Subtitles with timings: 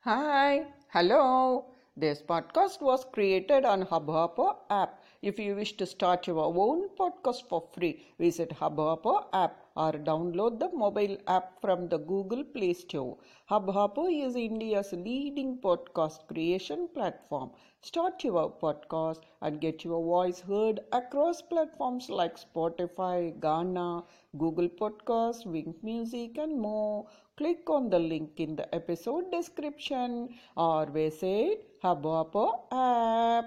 [0.00, 1.66] Hi, hello.
[1.96, 5.04] This podcast was created on Hubhopper app.
[5.22, 10.58] If you wish to start your own podcast for free, visit Hubhopper app or download
[10.58, 13.16] the mobile app from the Google Play Store.
[13.50, 17.50] Hubhopper is India's leading podcast creation platform.
[17.82, 24.04] Start your podcast and get your voice heard across platforms like Spotify, Gaana,
[24.36, 27.06] Google Podcasts, Wynk Music, and more.
[27.36, 33.46] Click on the link in the episode description or visit Hubhopper app.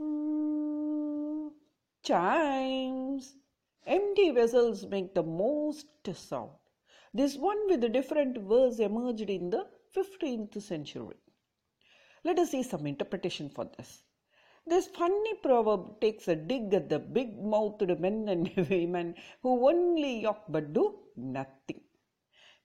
[0.00, 1.50] Mm,
[2.02, 3.34] chimes.
[3.88, 6.50] Empty vessels make the most sound.
[7.14, 9.66] This one with a different verse emerged in the
[9.96, 11.16] 15th century.
[12.22, 14.02] Let us see some interpretation for this.
[14.66, 20.20] This funny proverb takes a dig at the big mouthed men and women who only
[20.24, 21.80] yawp but do nothing.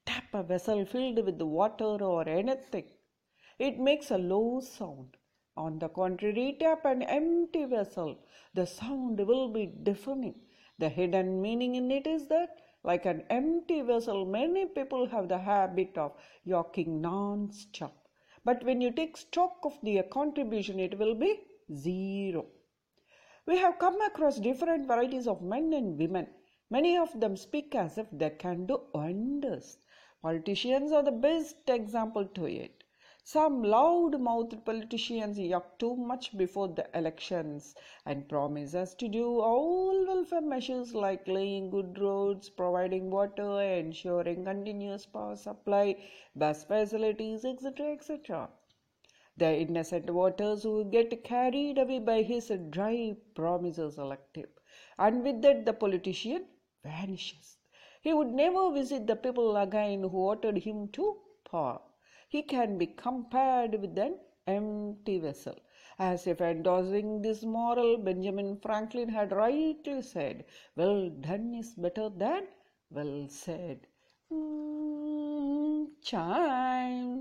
[0.05, 2.89] Tap a vessel filled with water or anything.
[3.57, 5.15] It makes a low sound.
[5.55, 8.19] On the contrary, tap an empty vessel.
[8.53, 10.41] The sound will be deafening.
[10.79, 15.37] The hidden meaning in it is that, like an empty vessel, many people have the
[15.37, 18.07] habit of yawking non stop.
[18.43, 21.39] But when you take stock of their contribution, it will be
[21.73, 22.45] zero.
[23.45, 26.27] We have come across different varieties of men and women.
[26.69, 29.77] Many of them speak as if they can do wonders.
[30.21, 32.82] Politicians are the best example to it.
[33.25, 37.73] Some loud mouthed politicians yuck too much before the elections
[38.05, 44.43] and promise us to do all welfare measures like laying good roads, providing water, ensuring
[44.43, 45.95] continuous power supply,
[46.35, 47.93] bus facilities, etc.
[47.93, 48.49] etc.
[49.37, 54.49] The innocent voters who get carried away by his dry promises elective,
[54.99, 56.45] and with that the politician
[56.83, 57.57] vanishes.
[58.01, 61.79] He would never visit the people again who voted him to power
[62.33, 64.15] he can be compared with an
[64.47, 65.55] empty vessel.
[65.99, 70.45] As if endorsing this moral, Benjamin Franklin had rightly said,
[70.75, 72.47] Well done is better than
[72.89, 73.85] well said.
[74.31, 77.12] Mm, chimes.